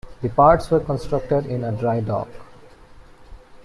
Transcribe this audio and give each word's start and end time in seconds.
The 0.23 0.29
parts 0.29 0.71
were 0.71 0.79
constructed 0.79 1.45
in 1.45 1.63
a 1.63 1.71
dry 1.73 1.99
dock. 1.99 2.27